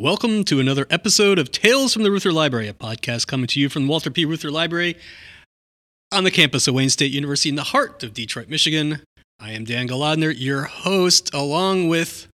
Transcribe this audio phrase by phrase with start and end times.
[0.00, 3.68] Welcome to another episode of Tales from the Reuther Library, a podcast coming to you
[3.68, 4.24] from the Walter P.
[4.24, 4.96] Reuther Library
[6.12, 9.00] on the campus of Wayne State University in the heart of Detroit, Michigan.
[9.40, 12.28] I am Dan Golodner, your host, along with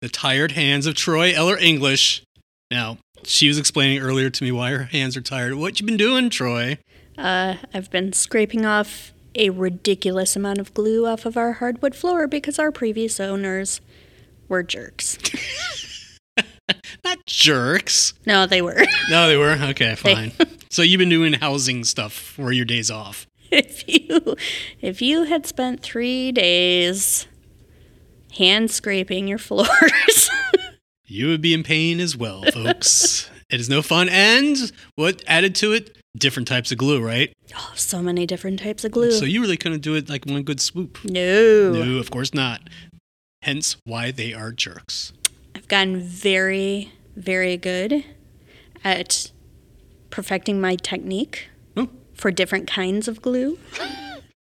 [0.00, 2.24] the tired hands of Troy Eller English.
[2.68, 5.54] Now, she was explaining earlier to me why her hands are tired.
[5.54, 6.78] What you been doing, Troy?
[7.16, 12.26] Uh, I've been scraping off a ridiculous amount of glue off of our hardwood floor
[12.26, 13.80] because our previous owners
[14.48, 15.16] were jerks.
[17.04, 18.14] Not jerks.
[18.26, 18.84] No, they were.
[19.10, 19.52] No, they were.
[19.70, 20.32] Okay, fine.
[20.70, 23.26] so you've been doing housing stuff for your days off.
[23.50, 24.36] if you
[24.82, 27.26] if you had spent three days
[28.36, 30.30] hand scraping your floors,
[31.06, 33.30] You would be in pain as well, folks.
[33.50, 34.08] it is no fun.
[34.10, 35.96] And what added to it?
[36.18, 37.32] Different types of glue, right?
[37.56, 39.12] oh, so many different types of glue.
[39.12, 40.98] So you really couldn't do it like one good swoop.
[41.04, 41.72] no.
[41.72, 42.60] No, of course not.
[43.42, 45.12] Hence why they are jerks.
[45.68, 48.04] Gotten very, very good
[48.82, 49.30] at
[50.10, 53.58] perfecting my technique Oh, for different kinds of glue.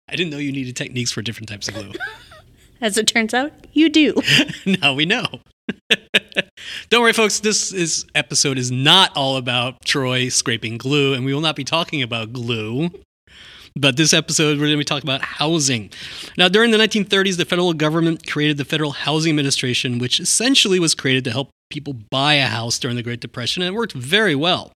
[0.09, 1.93] I didn't know you needed techniques for different types of glue.
[2.81, 4.15] As it turns out, you do.
[4.81, 5.25] now we know.
[6.91, 7.41] Don't worry, folks.
[7.41, 11.65] This is episode is not all about Troy scraping glue, and we will not be
[11.65, 12.91] talking about glue.
[13.79, 15.91] But this episode, we're going to be talking about housing.
[16.39, 20.95] Now, during the 1930s, the federal government created the Federal Housing Administration, which essentially was
[20.95, 24.35] created to help people buy a house during the Great Depression, and it worked very
[24.35, 24.73] well.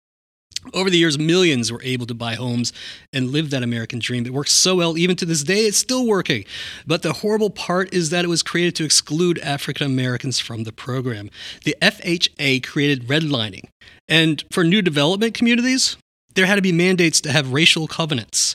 [0.74, 2.72] Over the years, millions were able to buy homes
[3.12, 4.27] and live that American dream.
[4.27, 6.44] It works so well, even to this day, it's still working.
[6.84, 10.72] But the horrible part is that it was created to exclude African Americans from the
[10.72, 11.30] program.
[11.64, 13.68] The FHA created redlining.
[14.08, 15.96] And for new development communities,
[16.39, 18.55] there had to be mandates to have racial covenants.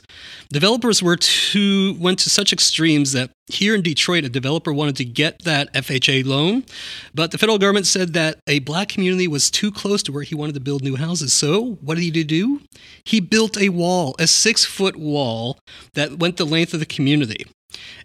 [0.50, 5.04] Developers were to went to such extremes that here in Detroit, a developer wanted to
[5.04, 6.64] get that FHA loan,
[7.12, 10.34] but the federal government said that a black community was too close to where he
[10.34, 11.34] wanted to build new houses.
[11.34, 12.62] So what did he do?
[13.04, 15.58] He built a wall, a six foot wall
[15.92, 17.44] that went the length of the community.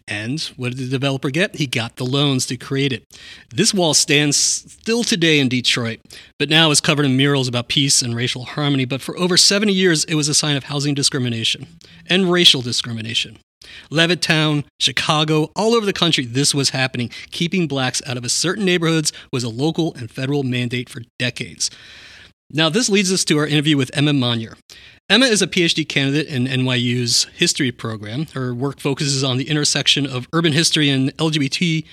[0.08, 1.56] And what did the developer get?
[1.56, 3.04] He got the loans to create it.
[3.54, 6.00] This wall stands still today in Detroit,
[6.38, 8.86] but now is covered in murals about peace and racial harmony.
[8.86, 11.68] But for over 70 years, it was a sign of housing discrimination
[12.08, 13.38] and racial discrimination.
[13.92, 17.10] Levittown, Chicago, all over the country, this was happening.
[17.32, 21.70] Keeping blacks out of certain neighborhoods was a local and federal mandate for decades.
[22.52, 24.58] Now, this leads us to our interview with Emma Maniere.
[25.08, 28.26] Emma is a PhD candidate in NYU's history program.
[28.34, 31.86] Her work focuses on the intersection of urban history and LGBT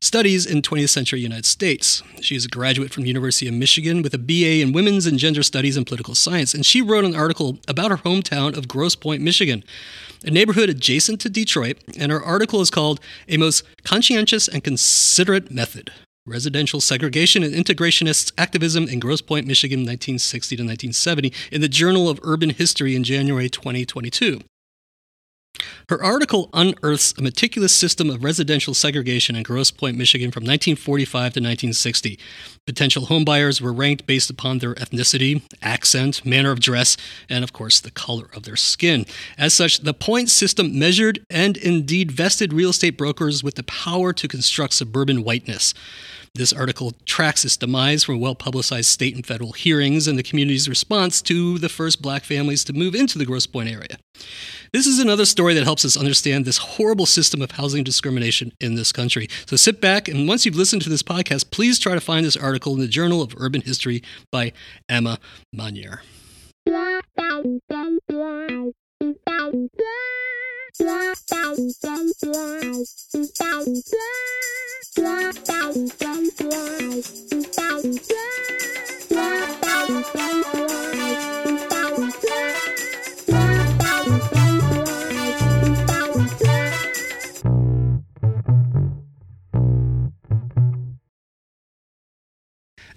[0.00, 2.00] studies in 20th century United States.
[2.20, 5.18] She is a graduate from the University of Michigan with a BA in women's and
[5.18, 8.94] gender studies and political science, and she wrote an article about her hometown of Grosse
[8.94, 9.64] Pointe, Michigan,
[10.24, 15.50] a neighborhood adjacent to Detroit, and her article is called A Most Conscientious and Considerate
[15.50, 15.90] Method.
[16.26, 22.08] Residential Segregation and Integrationist Activism in Grosse Pointe, Michigan, 1960 to 1970, in the Journal
[22.08, 24.40] of Urban History in January 2022.
[25.88, 31.10] Her article unearths a meticulous system of residential segregation in Grosse Pointe, Michigan from 1945
[31.12, 32.18] to 1960.
[32.66, 36.96] Potential homebuyers were ranked based upon their ethnicity, accent, manner of dress,
[37.28, 39.04] and of course the color of their skin.
[39.36, 44.12] As such, the point system measured and indeed vested real estate brokers with the power
[44.12, 45.74] to construct suburban whiteness.
[46.36, 50.68] This article tracks its demise from well publicized state and federal hearings and the community's
[50.68, 53.98] response to the first black families to move into the Grosse Pointe area.
[54.72, 58.74] This is another story that helps us understand this horrible system of housing discrimination in
[58.74, 59.28] this country.
[59.46, 62.36] So sit back and once you've listened to this podcast, please try to find this
[62.36, 64.02] article in the Journal of Urban History
[64.32, 64.52] by
[64.88, 65.20] Emma
[65.54, 66.00] Maniere.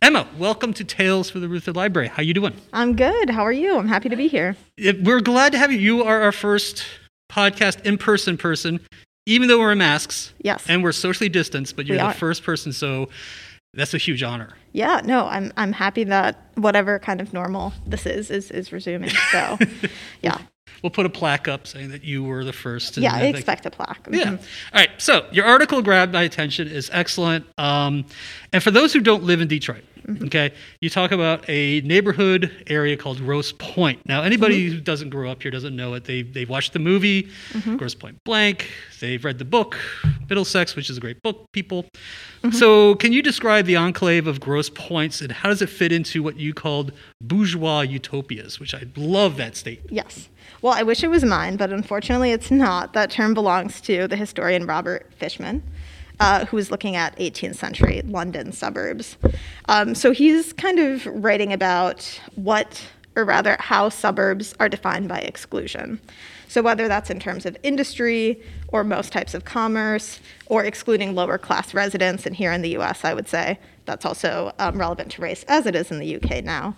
[0.01, 2.07] Emma, welcome to Tales for the Reuther Library.
[2.07, 2.53] How you doing?
[2.73, 3.29] I'm good.
[3.29, 3.77] How are you?
[3.77, 4.55] I'm happy to be here.
[4.79, 5.77] We're glad to have you.
[5.77, 6.83] You are our first
[7.29, 8.79] podcast in-person person,
[9.25, 10.65] even though we're in masks Yes.
[10.67, 12.13] and we're socially distanced, but you're We the are.
[12.13, 13.09] first person, so
[13.73, 14.53] that's a huge honor.
[14.71, 19.09] Yeah, no, I'm I'm happy that whatever kind of normal this is is is resuming.
[19.31, 19.57] So,
[20.21, 20.37] yeah.
[20.83, 22.97] We'll put a plaque up saying that you were the first.
[22.97, 24.07] Yeah, I expect a plaque.
[24.11, 24.25] Yeah.
[24.25, 24.37] Mhm.
[24.37, 24.89] All right.
[24.99, 26.67] So your article grabbed my attention.
[26.67, 27.47] is excellent.
[27.57, 28.05] Um,
[28.53, 30.25] and for those who don't live in Detroit, Mm-hmm.
[30.25, 33.99] Okay, you talk about a neighborhood area called Grosse Pointe.
[34.05, 34.75] Now, anybody mm-hmm.
[34.75, 36.05] who doesn't grow up here doesn't know it.
[36.05, 37.75] They they've watched the movie mm-hmm.
[37.75, 38.69] Grosse Pointe Blank.
[39.01, 39.77] They've read the book
[40.29, 41.51] Middlesex, which is a great book.
[41.51, 41.85] People.
[42.51, 46.23] So, can you describe the enclave of Grosse Pointes and how does it fit into
[46.23, 48.59] what you called bourgeois utopias?
[48.59, 49.91] Which I love that statement.
[49.91, 50.29] Yes.
[50.61, 52.93] Well, I wish it was mine, but unfortunately it's not.
[52.93, 55.61] That term belongs to the historian Robert Fishman,
[56.19, 59.17] uh, who was looking at 18th century London suburbs.
[59.65, 62.85] Um, so he's kind of writing about what,
[63.15, 65.99] or rather, how suburbs are defined by exclusion.
[66.47, 71.37] So whether that's in terms of industry or most types of commerce or excluding lower
[71.37, 75.21] class residents, and here in the US, I would say that's also um, relevant to
[75.21, 76.75] race as it is in the UK now.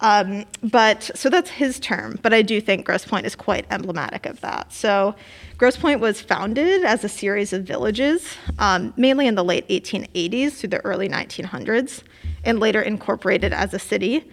[0.00, 4.24] Um, but so that's his term, but I do think Grosse Pointe is quite emblematic
[4.24, 4.72] of that.
[4.72, 5.14] So
[5.58, 10.52] Grosse Pointe was founded as a series of villages, um, mainly in the late 1880s
[10.52, 12.02] through the early 1900s,
[12.44, 14.24] and later incorporated as a city.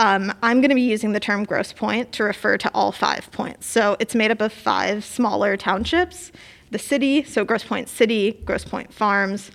[0.00, 3.30] Um, I'm going to be using the term Grosse Pointe to refer to all five
[3.30, 3.66] points.
[3.66, 6.32] So it's made up of five smaller townships
[6.70, 9.52] the city, so Grosse Pointe City, Grosse Pointe Farms,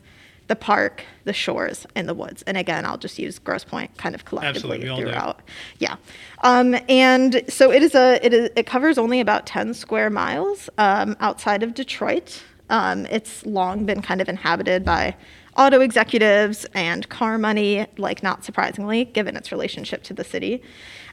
[0.49, 2.43] the park, the shores, and the woods.
[2.47, 5.11] And again, I'll just use Grosse Pointe kind of collectively Absolutely, we do.
[5.11, 5.41] throughout.
[5.77, 5.95] Yeah.
[6.43, 10.69] Um, and so it is a it is it covers only about 10 square miles
[10.77, 12.43] um, outside of Detroit.
[12.71, 15.15] Um, it's long been kind of inhabited by
[15.59, 20.63] auto executives and car money, like not surprisingly, given its relationship to the city.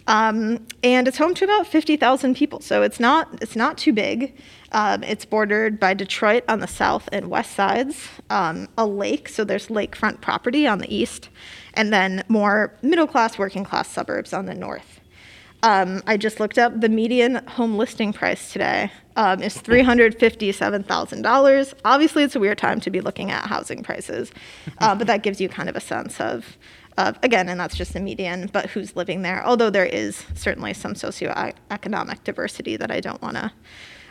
[0.07, 4.41] Um, and it's home to about 50,000 people, so it's not it's not too big.
[4.71, 9.43] Um, it's bordered by Detroit on the south and west sides, um, a lake, so
[9.43, 11.29] there's lakefront property on the east,
[11.75, 15.01] and then more middle class, working class suburbs on the north.
[15.67, 20.17] Um, I just looked up the median home listing price today um, is three hundred
[20.17, 21.75] fifty-seven thousand dollars.
[21.85, 24.31] Obviously, it's a weird time to be looking at housing prices,
[24.79, 26.57] uh, but that gives you kind of a sense of,
[26.99, 29.45] of again, and that's just the median, but who's living there.
[29.45, 33.53] Although there is certainly some socioeconomic diversity that I don't want to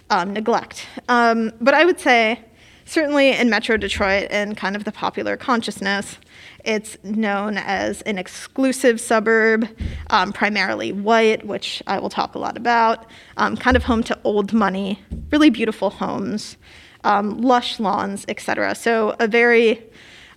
[0.10, 0.86] um, neglect.
[1.08, 2.42] Um, but I would say,
[2.86, 6.18] certainly in Metro Detroit and kind of the popular consciousness,
[6.64, 9.68] it's known as an exclusive suburb,
[10.10, 13.06] um, primarily white, which I will talk a lot about,
[13.38, 15.00] um, kind of home to old money,
[15.32, 16.58] really beautiful homes,
[17.04, 18.74] um, lush lawns, etc.
[18.76, 19.84] So a very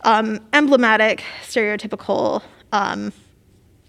[0.05, 2.43] um, emblematic, stereotypical
[2.73, 3.13] um,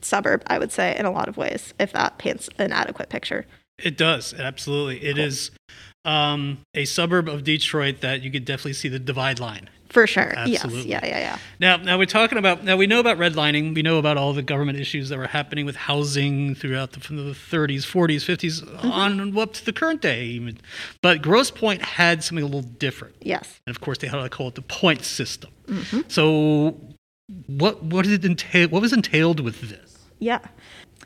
[0.01, 3.45] suburb, I would say, in a lot of ways, if that paints an adequate picture.
[3.77, 5.03] It does absolutely.
[5.03, 5.51] It is
[6.09, 9.69] um, a suburb of Detroit that you could definitely see the divide line.
[9.89, 10.33] For sure.
[10.37, 10.87] Absolutely.
[10.89, 11.03] Yes.
[11.03, 11.37] Yeah, yeah, yeah.
[11.59, 13.73] Now, now we're talking about now we know about redlining.
[13.73, 17.31] We know about all the government issues that were happening with housing throughout the, the
[17.31, 18.91] 30s, 40s, 50s, Mm-hmm.
[18.91, 20.25] on up to the current day.
[20.25, 20.59] Even.
[21.01, 23.59] But Grosse Pointe had something a little different, Yes.
[23.65, 25.49] and of course they had what I call it the point system.
[25.65, 26.01] Mm-hmm.
[26.07, 26.79] So,
[27.47, 28.69] what what did it entail?
[28.69, 29.97] What was entailed with this?
[30.19, 30.39] Yeah.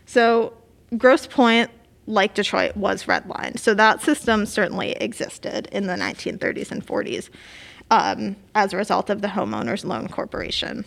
[0.05, 0.53] So
[0.97, 1.71] Grosse Pointe,
[2.05, 3.59] like Detroit, was redlined.
[3.59, 7.29] So that system certainly existed in the 1930s and 40s
[7.91, 10.85] um, as a result of the Homeowners Loan Corporation.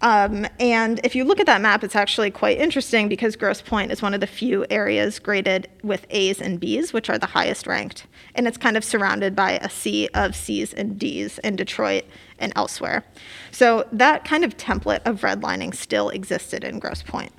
[0.00, 3.90] Um, and if you look at that map, it's actually quite interesting because Grosse Pointe
[3.90, 7.66] is one of the few areas graded with A's and B's, which are the highest
[7.66, 8.06] ranked.
[8.34, 12.04] And it's kind of surrounded by a sea of C's and D's in Detroit
[12.38, 13.04] and elsewhere.
[13.50, 17.32] So that kind of template of redlining still existed in Grosse Pointe.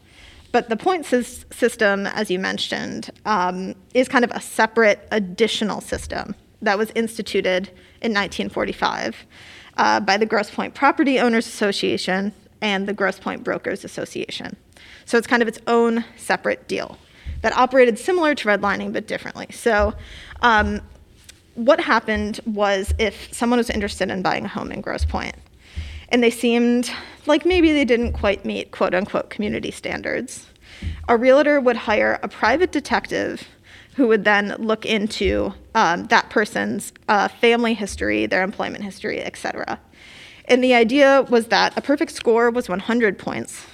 [0.55, 5.81] But the point sys- system, as you mentioned, um, is kind of a separate additional
[5.81, 7.67] system that was instituted
[8.01, 9.17] in 1945
[9.75, 12.31] uh, by the Grosse Pointe Property Owners Association
[12.61, 14.55] and the Grosse Pointe Brokers Association.
[15.03, 16.97] So it's kind of its own separate deal
[17.41, 19.47] that operated similar to redlining but differently.
[19.51, 19.93] So
[20.41, 20.79] um,
[21.55, 25.35] what happened was if someone was interested in buying a home in Grosse Pointe,
[26.15, 26.89] and they seemed
[27.25, 30.47] like maybe they didn't quite meet quote unquote community standards.
[31.09, 33.49] A realtor would hire a private detective
[33.97, 39.77] who would then look into um, that person's uh, family history, their employment history, etc.
[40.45, 43.65] And the idea was that a perfect score was 100 points.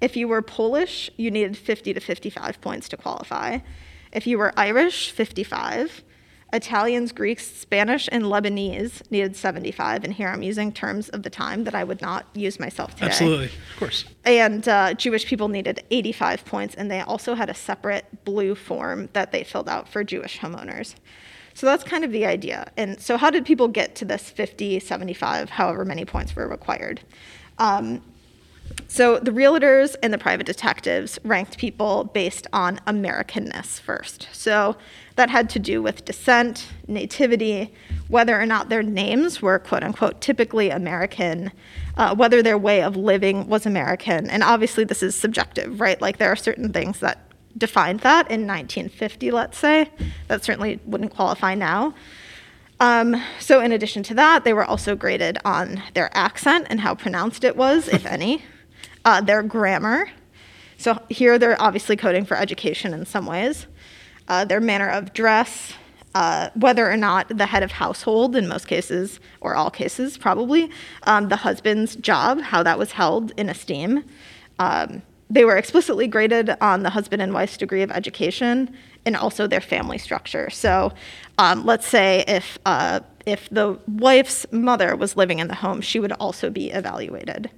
[0.00, 3.58] If you were Polish, you needed 50 to 55 points to qualify.
[4.12, 6.04] If you were Irish, 55.
[6.52, 10.04] Italians, Greeks, Spanish, and Lebanese needed 75.
[10.04, 13.06] And here I'm using terms of the time that I would not use myself today.
[13.06, 14.04] Absolutely, of course.
[14.24, 19.08] And uh, Jewish people needed 85 points, and they also had a separate blue form
[19.12, 20.94] that they filled out for Jewish homeowners.
[21.54, 22.70] So that's kind of the idea.
[22.76, 27.00] And so, how did people get to this 50, 75, however many points were required?
[27.58, 28.02] Um,
[28.88, 34.28] so the realtors and the private detectives ranked people based on Americanness first.
[34.32, 34.76] So
[35.20, 37.70] that had to do with descent, nativity,
[38.08, 41.52] whether or not their names were quote unquote typically American,
[41.98, 44.30] uh, whether their way of living was American.
[44.30, 46.00] And obviously, this is subjective, right?
[46.00, 49.90] Like, there are certain things that defined that in 1950, let's say,
[50.28, 51.92] that certainly wouldn't qualify now.
[52.80, 56.94] Um, so, in addition to that, they were also graded on their accent and how
[56.94, 58.42] pronounced it was, if any,
[59.04, 60.10] uh, their grammar.
[60.78, 63.66] So, here they're obviously coding for education in some ways,
[64.30, 65.72] uh, their manner of dress,
[66.14, 70.70] uh, whether or not the head of household, in most cases, or all cases probably,
[71.02, 74.04] um, the husband's job, how that was held in esteem.
[74.60, 78.72] Um, they were explicitly graded on the husband and wife's degree of education
[79.04, 80.48] and also their family structure.
[80.48, 80.92] So,
[81.38, 85.98] um, let's say if uh, if the wife's mother was living in the home, she
[85.98, 87.50] would also be evaluated.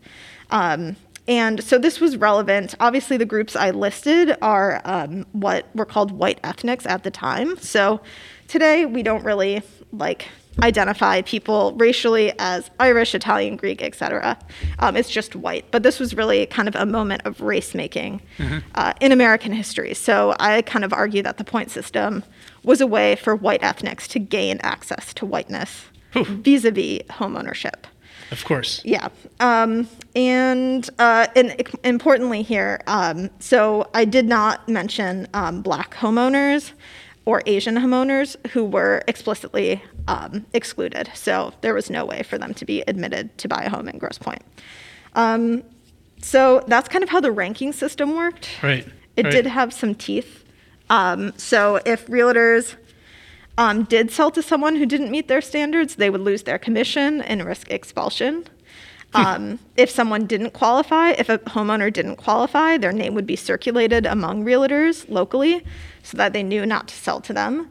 [0.51, 0.97] Um,
[1.29, 2.75] and so this was relevant.
[2.81, 7.57] Obviously, the groups I listed are um, what were called white ethnics at the time.
[7.59, 8.01] So
[8.49, 9.63] today we don't really
[9.93, 10.29] like
[10.63, 14.37] identify people racially as Irish, Italian, Greek, etc.
[14.81, 15.65] Um, it's just white.
[15.71, 18.59] But this was really kind of a moment of race making mm-hmm.
[18.75, 19.95] uh, in American history.
[19.95, 22.25] So I kind of argue that the point system
[22.65, 27.37] was a way for white ethnics to gain access to whiteness vis a vis home
[27.37, 27.87] ownership.
[28.33, 28.81] Of course.
[28.83, 29.09] Yeah.
[29.41, 29.87] Um,
[30.17, 36.73] and, uh, and importantly here, um, so I did not mention um, black homeowners
[37.27, 41.11] or Asian homeowners who were explicitly um, excluded.
[41.15, 43.99] So there was no way for them to be admitted to buy a home in
[43.99, 44.43] Grosse Pointe.
[45.15, 45.63] Um,
[46.23, 48.49] so that's kind of how the ranking system worked.
[48.63, 48.87] Right.
[49.17, 49.31] It right.
[49.31, 50.45] did have some teeth.
[50.89, 52.77] Um, so if realtors
[53.59, 57.21] um, did sell to someone who didn't meet their standards, they would lose their commission
[57.23, 58.47] and risk expulsion.
[59.15, 59.27] Hmm.
[59.27, 64.07] Um, if someone didn't qualify, if a homeowner didn't qualify, their name would be circulated
[64.07, 65.65] among realtors locally
[66.03, 67.71] so that they knew not to sell to them.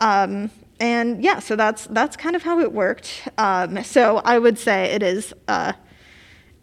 [0.00, 0.50] Um,
[0.80, 3.28] and yeah, so that's that's kind of how it worked.
[3.38, 5.72] Um, so I would say it is uh,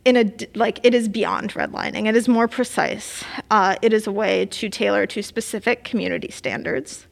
[0.04, 2.08] in a like it is beyond redlining.
[2.08, 3.24] It is more precise.
[3.50, 7.06] Uh, it is a way to tailor to specific community standards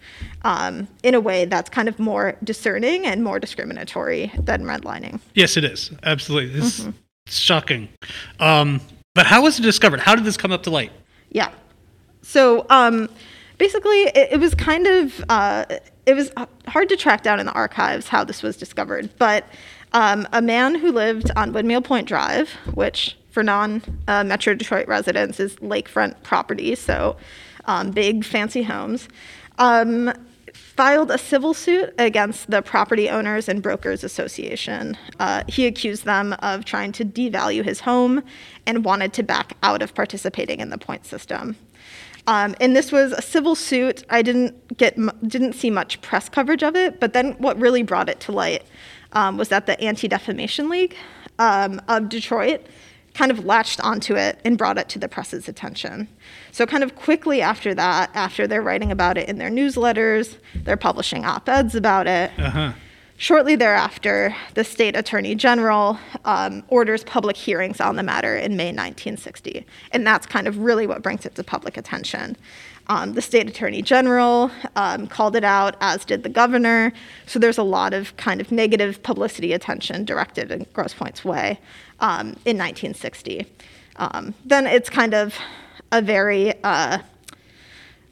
[0.43, 5.19] um, in a way that's kind of more discerning and more discriminatory than redlining.
[5.35, 6.59] Yes, it is absolutely.
[6.59, 6.91] This mm-hmm.
[7.27, 7.89] shocking.
[8.39, 8.81] Um,
[9.13, 9.99] but how was it discovered?
[9.99, 10.91] How did this come up to light?
[11.29, 11.51] Yeah.
[12.21, 13.09] So um,
[13.57, 15.65] basically, it, it, was kind of uh,
[16.05, 16.31] it was
[16.67, 19.45] hard to track down in the archives how this was discovered, but
[19.93, 24.87] um, a man who lived on Windmill Point Drive, which for non uh, Metro Detroit
[24.87, 27.17] residents is lakefront property, so
[27.65, 29.07] um, big fancy homes,
[29.57, 30.11] um,
[30.53, 34.97] filed a civil suit against the Property Owners and Brokers Association.
[35.19, 38.23] Uh, he accused them of trying to devalue his home
[38.65, 41.55] and wanted to back out of participating in the point system.
[42.27, 44.03] Um, and this was a civil suit.
[44.09, 44.95] I didn't get
[45.27, 48.63] didn't see much press coverage of it, but then what really brought it to light
[49.13, 50.95] um, was that the Anti Defamation League
[51.37, 52.65] um, of Detroit
[53.13, 56.07] kind of latched onto it and brought it to the press's attention.
[56.51, 60.77] So, kind of quickly after that, after they're writing about it in their newsletters, they're
[60.77, 62.31] publishing op eds about it.
[62.37, 62.73] Uh-huh.
[63.17, 68.67] Shortly thereafter, the state attorney general um, orders public hearings on the matter in May
[68.67, 69.65] 1960.
[69.91, 72.37] And that's kind of really what brings it to public attention.
[72.89, 76.91] Um, the state attorney general um, called it out, as did the governor.
[77.27, 81.59] So there's a lot of kind of negative publicity attention directed in Grosse Pointe's way
[81.99, 83.45] um, in 1960.
[83.97, 85.35] Um, then it's kind of
[85.91, 86.97] a very uh,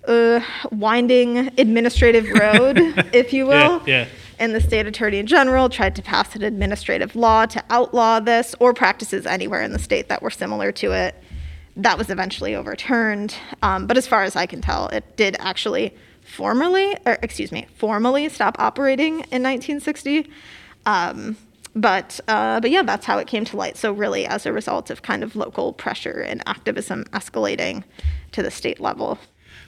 [0.08, 0.42] uh,
[0.72, 2.78] winding administrative road,
[3.14, 3.82] if you will.
[3.86, 4.08] Yeah, yeah
[4.40, 8.74] and the state attorney general tried to pass an administrative law to outlaw this or
[8.74, 11.16] practices anywhere in the state that were similar to it.
[11.78, 13.36] That was eventually overturned.
[13.62, 17.68] Um, but as far as I can tell, it did actually formally, or excuse me,
[17.76, 20.30] formally stop operating in 1960.
[20.86, 21.38] Um,
[21.76, 23.78] but uh, but yeah, that's how it came to light.
[23.78, 27.84] So really, as a result of kind of local pressure and activism escalating
[28.32, 29.20] to the state level.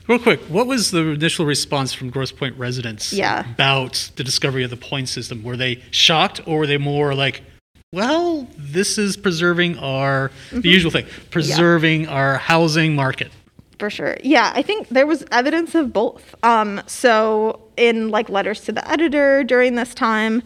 [0.08, 3.48] Real quick, what was the initial response from Grosse Pointe residents yeah.
[3.52, 5.44] about the discovery of the point system?
[5.44, 7.44] Were they shocked or were they more like,
[7.92, 10.62] well, this is preserving our, mm-hmm.
[10.62, 12.10] the usual thing, preserving yeah.
[12.10, 13.32] our housing market?
[13.80, 14.18] For sure.
[14.24, 16.36] Yeah, I think there was evidence of both.
[16.44, 20.44] Um, so, in like letters to the editor during this time,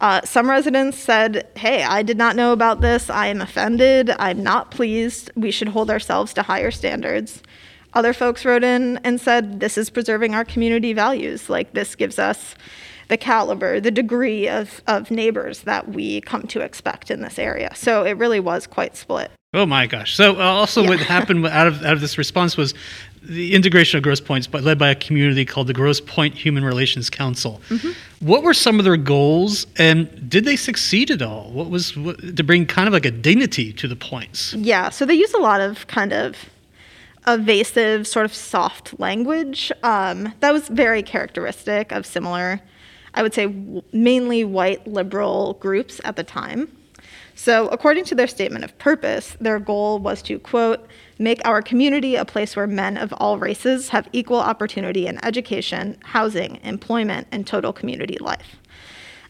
[0.00, 3.10] uh, some residents said, Hey, I did not know about this.
[3.10, 4.10] I am offended.
[4.18, 5.30] I'm not pleased.
[5.34, 7.42] We should hold ourselves to higher standards.
[7.94, 11.48] Other folks wrote in and said, This is preserving our community values.
[11.48, 12.54] Like, this gives us
[13.08, 17.72] the caliber, the degree of, of neighbors that we come to expect in this area.
[17.74, 19.30] So it really was quite split.
[19.52, 20.16] Oh my gosh!
[20.16, 22.74] So uh, also, what happened out of out of this response was
[23.22, 26.64] the integration of Grosse Pointes, but led by a community called the Grosse Pointe Human
[26.64, 27.60] Relations Council.
[27.68, 27.92] Mm-hmm.
[28.26, 31.50] What were some of their goals, and did they succeed at all?
[31.52, 34.54] What was what, to bring kind of like a dignity to the points?
[34.54, 36.36] Yeah, so they use a lot of kind of
[37.26, 39.72] evasive, sort of soft language.
[39.82, 42.60] Um, that was very characteristic of similar,
[43.14, 43.46] I would say,
[43.92, 46.76] mainly white liberal groups at the time.
[47.36, 50.86] So, according to their statement of purpose, their goal was to, quote,
[51.18, 55.98] make our community a place where men of all races have equal opportunity in education,
[56.04, 58.56] housing, employment, and total community life.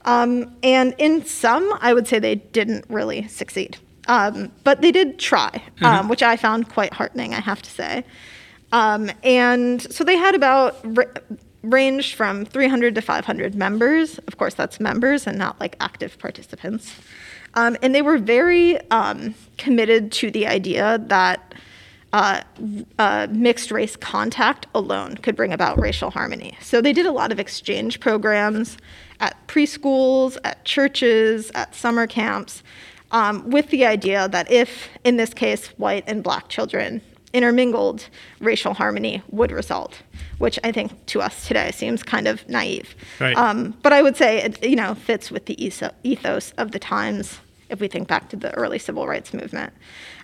[0.05, 3.79] Um, and in some, I would say they didn't really succeed.
[4.07, 8.05] Um, but they did try, um, which I found quite heartening, I have to say.
[8.71, 10.77] Um, and so they had about
[11.65, 14.19] ranged from 300 to 500 members.
[14.19, 16.95] Of course, that's members and not like active participants.
[17.55, 21.55] Um, and they were very um, committed to the idea that
[22.13, 22.43] uh,
[22.99, 26.57] uh, mixed race contact alone could bring about racial harmony.
[26.61, 28.77] So they did a lot of exchange programs
[29.19, 32.63] at preschools, at churches, at summer camps,
[33.11, 37.01] um, with the idea that if, in this case, white and black children
[37.33, 40.03] intermingled, racial harmony would result,
[40.39, 42.95] which I think to us today seems kind of naive.
[43.21, 43.37] Right.
[43.37, 45.63] Um, but I would say it, you know, fits with the
[46.03, 47.39] ethos of the times
[47.69, 49.73] if we think back to the early civil rights movement.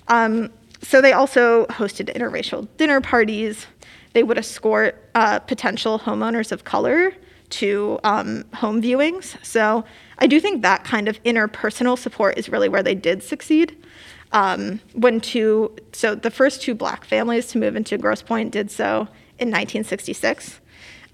[0.09, 0.51] Um,
[0.83, 3.67] so they also hosted interracial dinner parties.
[4.13, 7.13] They would escort uh, potential homeowners of color
[7.51, 9.37] to um, home viewings.
[9.45, 9.85] So
[10.19, 13.77] I do think that kind of interpersonal support is really where they did succeed.
[14.33, 18.71] Um, when two, so the first two black families to move into Grosse Pointe did
[18.71, 19.09] so
[19.41, 20.61] in 1966.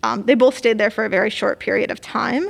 [0.03, 2.49] Um, they both stayed there for a very short period of time.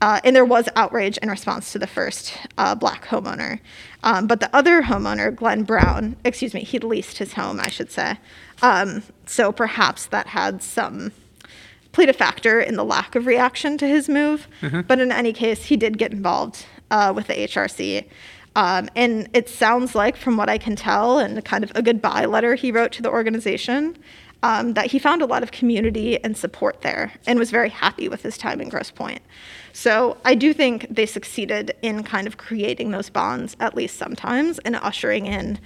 [0.00, 3.60] Uh, and there was outrage in response to the first uh, black homeowner.
[4.02, 7.90] Um, but the other homeowner, Glenn Brown, excuse me, he'd leased his home, I should
[7.92, 8.18] say.
[8.62, 11.12] Um, so perhaps that had some,
[11.92, 14.48] played a factor in the lack of reaction to his move.
[14.88, 18.04] But in any case, he did get involved uh, with the HRC.
[18.56, 22.24] Um, and it sounds like, from what I can tell, and kind of a goodbye
[22.24, 23.96] letter he wrote to the organization,
[24.42, 28.08] um, that he found a lot of community and support there and was very happy
[28.08, 29.22] with his time in Grosse Pointe.
[29.72, 34.58] So I do think they succeeded in kind of creating those bonds, at least sometimes,
[34.60, 35.58] and ushering in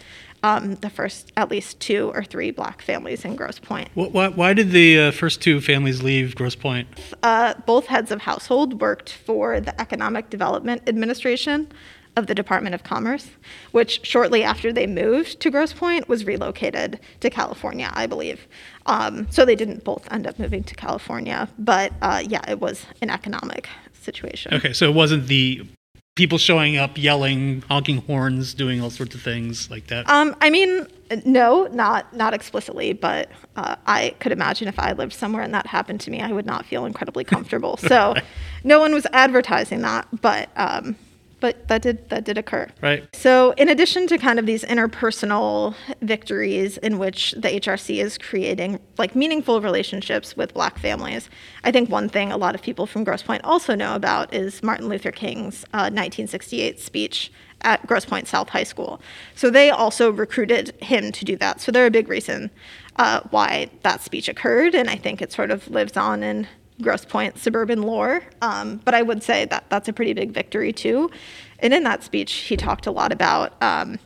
[0.43, 3.89] um, the first at least two or three black families in Grosse Pointe.
[3.95, 6.87] Wh- Why, why did the uh, first two families leave Grosse Pointe?
[7.23, 11.69] Uh, both heads of household worked for the Economic Development Administration
[12.17, 13.31] of the Department of Commerce,
[13.73, 18.49] which shortly after they moved to Grosse Pointe was relocated to California, I believe.
[18.87, 22.87] Um, so they didn't both end up moving to California, but uh, yeah, it was
[23.03, 24.55] an economic situation.
[24.55, 25.67] Okay, so it wasn't the
[26.15, 30.09] people showing up, yelling, honking horns, doing all sorts of things like that.
[30.09, 30.87] Um, I mean,
[31.27, 35.67] no, not not explicitly, but uh, I could imagine if I lived somewhere and that
[35.67, 37.79] happened to me, I would not feel incredibly comfortable.
[37.87, 38.17] So,
[38.65, 40.97] no one was advertising that, but um,
[41.41, 42.69] but that did that did occur.
[42.81, 43.07] Right.
[43.15, 48.81] So, in addition to kind of these interpersonal victories in which the HRC is creating
[48.99, 51.29] like meaningful relationships with black families,
[51.65, 54.63] I think one thing a lot of people from Grosse Pointe also know about is
[54.63, 59.01] Martin Luther King's uh, 1968 speech at Grosse Pointe South High School.
[59.35, 61.61] So, they also recruited him to do that.
[61.61, 62.51] So, they're a big reason
[62.97, 66.49] uh, why that speech occurred, and I think it sort of lives on in
[66.81, 68.23] Grosse Pointe suburban lore.
[68.43, 71.11] Um, but I would say that that's a pretty big victory too.
[71.59, 73.99] And in that speech, he talked a lot about um,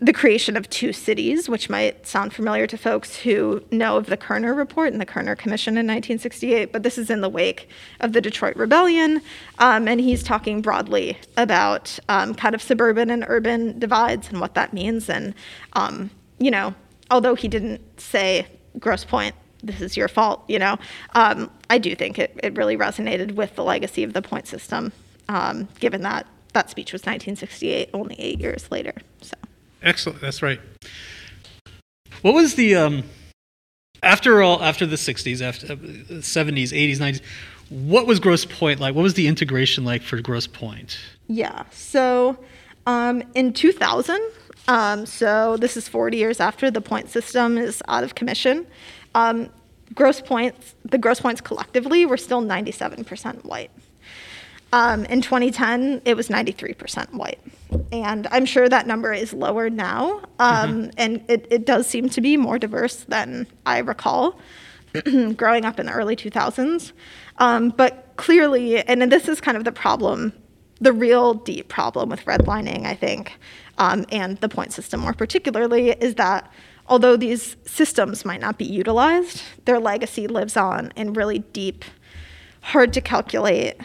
[0.00, 4.16] the creation of two cities, which might sound familiar to folks who know of the
[4.16, 6.72] Kerner Report and the Kerner Commission in 1968.
[6.72, 9.20] But this is in the wake of the Detroit Rebellion.
[9.58, 14.54] Um, and he's talking broadly about um, kind of suburban and urban divides and what
[14.54, 15.10] that means.
[15.10, 15.34] And,
[15.72, 16.74] um, you know,
[17.10, 18.46] although he didn't say
[18.78, 20.78] Grosse Pointe this is your fault, you know.
[21.14, 24.92] Um, I do think it, it really resonated with the legacy of the point system,
[25.28, 28.94] um, given that that speech was 1968, only eight years later.
[29.20, 29.34] So
[29.82, 30.20] Excellent.
[30.20, 30.60] That's right.
[32.22, 33.04] What was the um,
[34.02, 37.20] after all after the '60s, after uh, '70s, '80s, '90s?
[37.68, 38.94] What was Grosse Pointe like?
[38.94, 40.98] What was the integration like for Grosse Pointe?
[41.28, 42.38] yeah, so
[42.86, 44.18] um, in 2000,
[44.66, 48.66] um, so this is 40 years after the point system is out of commission.
[49.18, 49.50] Um,
[49.94, 53.70] Grosse Pointes, the Grosse Pointes collectively were still 97% white.
[54.72, 57.40] Um, in 2010, it was 93% white.
[57.90, 60.20] And I'm sure that number is lower now.
[60.38, 64.38] Um, And it, it does seem to be more diverse than I recall
[65.36, 66.92] growing up in the early 2000s.
[67.38, 70.32] Um, but clearly, and this is kind of the problem
[70.80, 73.38] the real deep problem with redlining, I think,
[73.78, 76.52] um, and the point system more particularly, is that
[76.88, 81.84] although these systems might not be utilized, their legacy lives on in really deep,
[82.62, 83.76] hard to calculate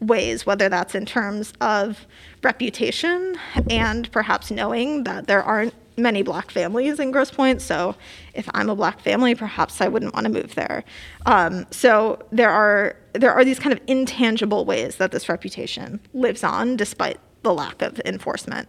[0.00, 2.06] ways, whether that's in terms of
[2.42, 3.36] reputation
[3.70, 7.60] and perhaps knowing that there aren't many black families in Grosse Pointe.
[7.60, 7.94] So
[8.34, 10.84] if I'm a black family, perhaps I wouldn't want to move there.
[11.26, 16.42] Um, so there are there are these kind of intangible ways that this reputation lives
[16.42, 18.68] on despite the lack of enforcement.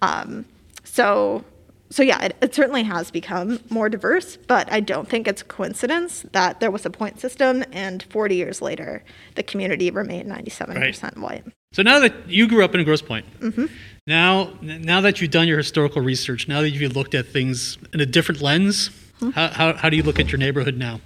[0.00, 0.44] Um,
[0.84, 1.44] so
[1.90, 5.44] so yeah, it, it, certainly has become more diverse, but I don't think it's a
[5.44, 9.02] coincidence that there was a point system and 40 years later,
[9.34, 11.18] the community remained 97% right.
[11.18, 11.44] white.
[11.72, 13.66] So now that you grew up in Grosse Pointe, mm-hmm.
[14.06, 18.00] now now that you've done your historical research, now that you've looked at things in
[18.00, 19.30] a different lens, mm-hmm.
[19.30, 21.00] how, how, how do you look at your neighborhood now?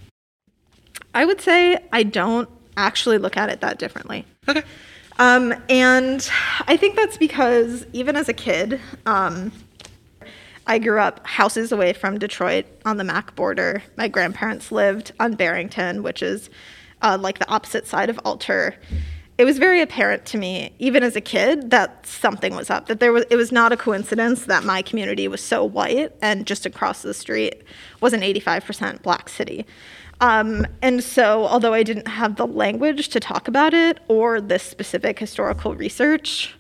[1.15, 4.27] I would say I don't actually look at it that differently.
[4.49, 4.63] Okay.
[5.19, 6.29] Um, and
[6.67, 9.53] I think that's because even as a kid, um,
[10.67, 13.83] I grew up houses away from Detroit on the Mack border.
[13.97, 16.49] My grandparents lived on Barrington, which is
[17.03, 18.77] uh, like the opposite side of Alter.
[19.37, 22.87] It was very apparent to me, even as a kid, that something was up.
[22.87, 26.47] That there was, it was not a coincidence that my community was so white, and
[26.47, 27.63] just across the street
[28.01, 29.67] was an 85% black city.
[30.21, 34.63] Um, and so, although I didn't have the language to talk about it or this
[34.63, 36.55] specific historical research,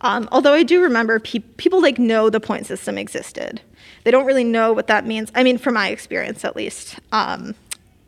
[0.00, 3.60] um, although I do remember pe- people like know the point system existed.
[4.04, 5.30] They don't really know what that means.
[5.34, 7.54] I mean, from my experience at least, um,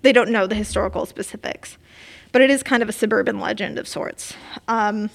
[0.02, 1.76] they don't know the historical specifics.
[2.32, 4.34] But it is kind of a suburban legend of sorts.
[4.68, 5.10] Um,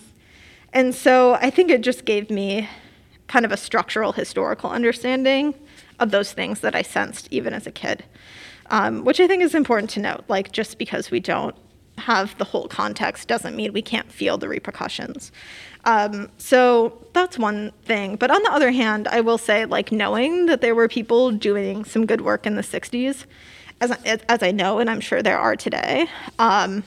[0.73, 2.69] and so I think it just gave me
[3.27, 5.55] kind of a structural historical understanding
[5.99, 8.03] of those things that I sensed even as a kid,
[8.69, 10.25] um, which I think is important to note.
[10.27, 11.55] Like, just because we don't
[11.97, 15.31] have the whole context doesn't mean we can't feel the repercussions.
[15.85, 18.15] Um, so that's one thing.
[18.15, 21.85] But on the other hand, I will say, like, knowing that there were people doing
[21.85, 23.25] some good work in the 60s,
[23.81, 23.91] as,
[24.27, 26.07] as I know, and I'm sure there are today,
[26.39, 26.83] um,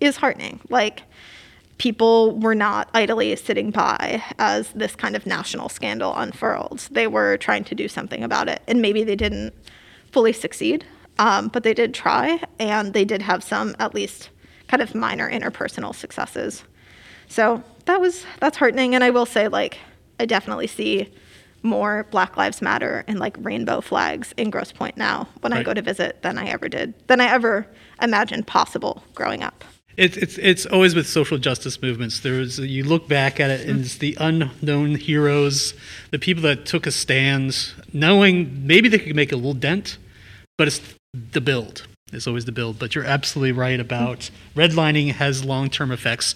[0.00, 0.60] is heartening.
[0.68, 1.02] Like,
[1.78, 6.88] people were not idly sitting by as this kind of national scandal unfurled.
[6.90, 8.62] They were trying to do something about it.
[8.68, 9.54] And maybe they didn't
[10.12, 10.84] fully succeed,
[11.18, 14.28] um, but they did try, and they did have some, at least,
[14.72, 16.64] kind of minor interpersonal successes.
[17.28, 18.94] So that was that's heartening.
[18.94, 19.78] And I will say, like,
[20.18, 21.12] I definitely see
[21.62, 25.60] more Black Lives Matter and like rainbow flags in Grosse Pointe now when right.
[25.60, 27.66] I go to visit than I ever did, than I ever
[28.00, 29.62] imagined possible growing up.
[29.98, 32.20] It's it's it's always with social justice movements.
[32.20, 35.74] There's you look back at it, and it's the unknown heroes,
[36.12, 39.98] the people that took a stand, knowing maybe they could make a little dent,
[40.56, 40.80] but it's
[41.12, 41.86] the build.
[42.12, 42.78] It's always the build.
[42.78, 46.34] But you're absolutely right about redlining has long term effects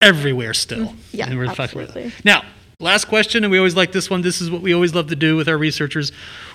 [0.00, 0.88] everywhere still.
[0.88, 2.12] Mm, yeah, and we're absolutely.
[2.24, 2.42] Now,
[2.80, 4.22] last question, and we always like this one.
[4.22, 6.10] This is what we always love to do with our researchers.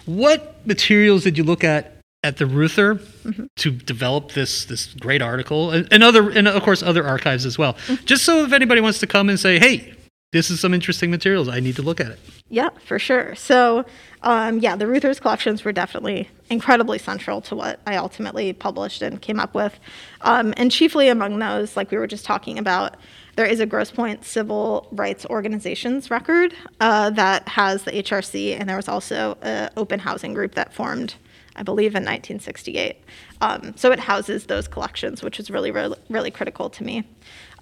[0.06, 3.46] What materials did you look at at the Reuther mm-hmm.
[3.58, 7.58] to develop this this great article, and, and, other, and of course other archives as
[7.58, 7.74] well?
[7.74, 8.06] Mm-hmm.
[8.06, 9.94] Just so if anybody wants to come and say, "Hey,
[10.34, 11.48] this is some interesting materials.
[11.48, 12.20] I need to look at it."
[12.50, 13.34] Yeah, for sure.
[13.36, 13.86] So,
[14.22, 19.22] um, yeah, the Reuther's collections were definitely incredibly central to what I ultimately published and
[19.22, 19.80] came up with.
[20.22, 22.98] Um, and chiefly among those, like we were just talking about,
[23.36, 28.70] there is a Grosse Pointe Civil Rights Organizations record uh, that has the HRC, and
[28.70, 31.16] there was also an open housing group that formed,
[31.56, 32.98] I believe, in 1968.
[33.42, 37.04] Um, so it houses those collections, which is really, really, really critical to me.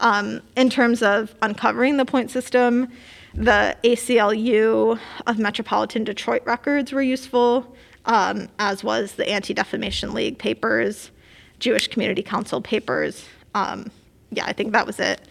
[0.02, 2.90] Um, in terms of uncovering the point system,
[3.34, 10.38] the ACLU of Metropolitan Detroit records were useful, um, as was the Anti Defamation League
[10.38, 11.12] papers,
[11.60, 13.26] Jewish Community Council papers.
[13.54, 13.92] Um,
[14.32, 15.22] yeah, I think that was it.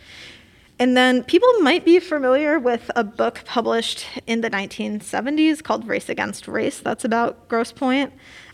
[0.78, 6.09] And then people might be familiar with a book published in the 1970s called Race
[6.09, 6.78] Against Race.
[6.78, 8.12] That's about Grosse Pointe.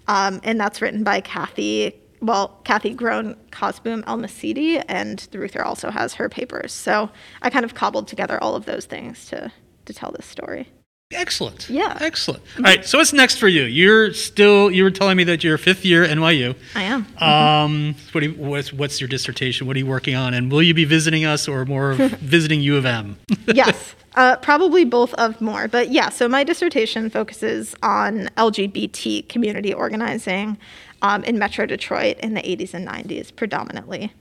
[0.08, 5.64] Um, and that's written by Kathy, well, Kathy Grown Cosseboom El Masidi, and the Reuther
[5.64, 6.72] also has her papers.
[6.72, 7.10] So
[7.42, 9.52] I kind of cobbled together all of those things to,
[9.84, 10.68] to tell this story.
[11.12, 11.70] Excellent.
[11.70, 11.96] Yeah.
[12.00, 12.42] Excellent.
[12.56, 12.84] All right.
[12.84, 13.62] So what's next for you?
[13.62, 14.72] You're still.
[14.72, 16.56] You were telling me that you're fifth year NYU.
[16.74, 17.06] I am.
[17.18, 17.94] Um.
[18.10, 19.68] What you, what's, what's your dissertation?
[19.68, 20.34] What are you working on?
[20.34, 23.18] And will you be visiting us or more visiting U of M?
[23.46, 23.94] yes.
[24.16, 26.08] Uh, probably both of more, but yeah.
[26.08, 30.56] So my dissertation focuses on LGBT community organizing
[31.02, 34.14] um, in Metro Detroit in the 80s and 90s, predominantly.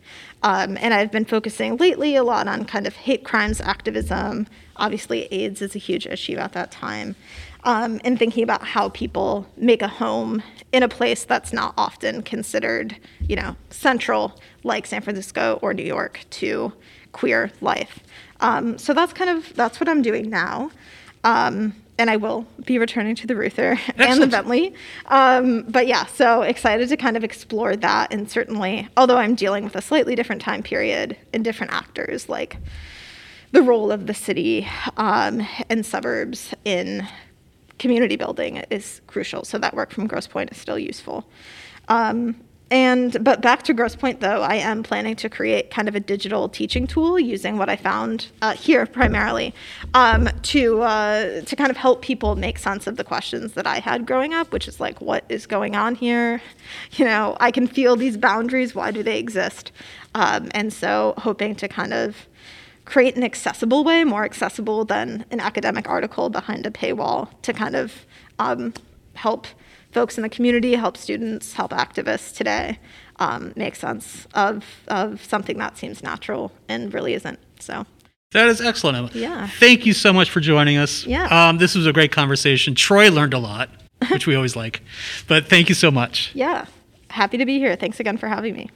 [0.44, 4.48] Um, and I've been focusing lately a lot on kind of hate crimes activism.
[4.76, 7.16] Obviously, AIDS is a huge issue at that time.
[7.64, 12.22] Um, and thinking about how people make a home in a place that's not often
[12.22, 16.74] considered, you know, central, like San Francisco or New York, to
[17.12, 18.02] queer life.
[18.40, 20.72] Um, so that's kind of that's what I'm doing now.
[21.24, 24.74] Um, and I will be returning to the Reuther and the Bentley.
[25.08, 28.14] Um, but yeah, so excited to kind of explore that.
[28.14, 32.58] And certainly, although I'm dealing with a slightly different time period and different actors, like
[33.52, 34.68] the role of the city
[34.98, 37.08] um, and suburbs in
[37.80, 39.46] community building is crucial.
[39.46, 41.26] So that work from Grosse Pointe is still useful.
[41.88, 42.36] Um,
[42.76, 46.00] and but back to Grosse Pointe though, I am planning to create kind of a
[46.02, 49.54] digital teaching tool using what I found uh, here primarily
[49.94, 53.80] um, to uh, to kind of help people make sense of the questions that I
[53.80, 56.42] had growing up, which is like, what is going on here?
[56.92, 58.76] You know, I can feel these boundaries.
[58.76, 59.72] Why do they exist?
[60.14, 62.28] Um, and so hoping to kind of
[62.84, 67.78] create an accessible way, more accessible than an academic article behind a paywall, to kind
[67.78, 68.06] of
[68.38, 68.74] um,
[69.14, 69.48] help
[69.96, 72.78] folks in the community, help students, help activists today
[73.18, 77.40] um, make sense of of something that seems natural and really isn't.
[77.60, 77.86] So
[78.32, 79.10] That is excellent, Emma.
[79.14, 79.48] Yeah.
[79.48, 81.06] Thank you so much for joining us.
[81.06, 81.28] Yeah.
[81.28, 82.76] Um, this was a great conversation.
[82.76, 83.70] Troy learned a lot,
[84.12, 84.82] which we always like.
[85.30, 86.32] But thank you so much.
[86.36, 86.66] yeah,
[87.10, 87.76] happy to be here.
[87.78, 88.70] Thanks again for having me.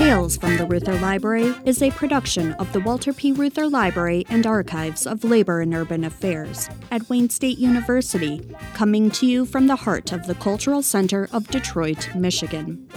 [0.00, 3.32] Tales from the Reuther Library is a production of the Walter P.
[3.32, 8.40] Reuther Library and Archives of Labor and Urban Affairs at Wayne State University,
[8.72, 12.88] coming to you from the heart of the Cultural Center of Detroit, Michigan.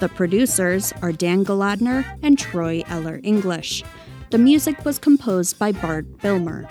[0.00, 3.84] The producers are Dan Golodner and Troy Eller English.
[4.30, 6.68] The music was composed by Bart Bilmer.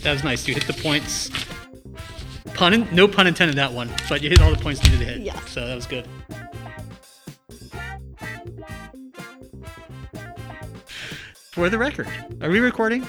[0.00, 0.48] That was nice.
[0.48, 1.28] You hit the points.
[2.60, 5.06] Pun, in, no pun intended that one, but you hit all the points you needed
[5.06, 5.22] to hit.
[5.22, 5.40] Yeah.
[5.46, 6.06] So that was good.
[11.52, 12.06] For the record,
[12.42, 13.08] are we recording?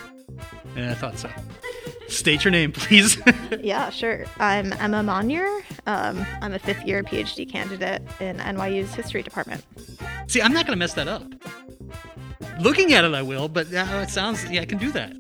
[0.78, 1.30] Yeah, I thought so.
[2.08, 3.22] State your name, please.
[3.60, 4.26] Yeah, sure.
[4.40, 5.64] I'm Emma Maniere.
[5.86, 9.66] Um, I'm a fifth year PhD candidate in NYU's history department.
[10.28, 11.26] See, I'm not going to mess that up.
[12.62, 15.12] Looking at it, I will, but uh, it sounds, yeah, I can do that.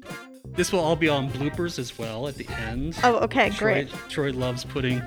[0.61, 2.95] This will all be on bloopers as well at the end.
[3.03, 3.89] Oh, okay, Troy, great.
[4.09, 4.99] Troy loves putting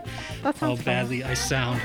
[0.43, 0.85] how sounds fun.
[0.85, 1.81] badly I sound.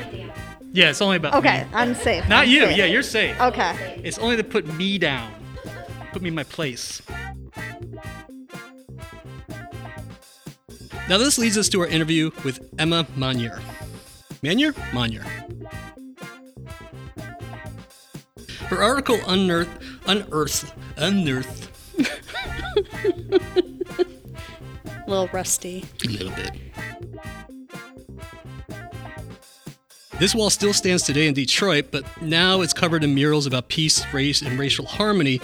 [0.73, 1.69] Yeah, it's only about Okay, me.
[1.75, 2.27] I'm safe.
[2.27, 2.61] Not I'm you.
[2.65, 2.77] safe.
[2.77, 3.39] Yeah, you're safe.
[3.39, 4.01] Okay.
[4.03, 5.31] It's only to put me down.
[6.13, 7.03] Put me in my place.
[11.07, 13.61] Now this leads us to our interview with Emma Manier.
[14.41, 14.73] Manier?
[14.93, 15.25] Manier.
[18.65, 19.69] Her article unearth,
[20.07, 21.67] unearth, unearth
[23.05, 24.05] A
[25.07, 25.85] little rusty.
[26.05, 26.51] a little bit.
[30.19, 34.05] This wall still stands today in Detroit, but now it's covered in murals about peace,
[34.13, 35.39] race, and racial harmony.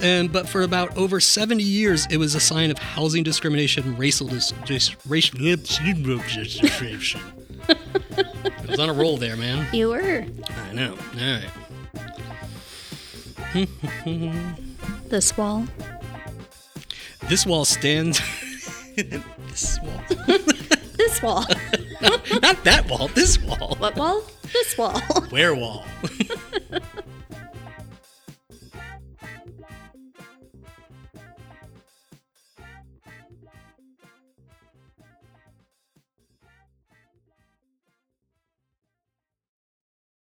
[0.00, 4.26] And but for about over 70 years, it was a sign of housing discrimination, racial
[4.28, 7.20] dis, dis, racial discrimination.
[7.68, 9.66] it was on a roll there, man.
[9.74, 10.24] You were.
[10.48, 10.96] I know.
[11.20, 11.40] All
[13.54, 13.68] right.
[15.10, 15.66] This wall.
[17.28, 18.20] This wall stands.
[18.96, 20.38] this wall.
[20.96, 21.44] This wall.
[22.40, 23.08] Not that wall.
[23.08, 23.74] This wall.
[23.78, 24.22] what wall?
[24.52, 24.98] This wall.
[25.30, 25.84] Where wall?